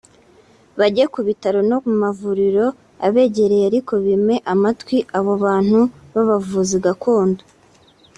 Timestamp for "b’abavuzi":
6.13-6.77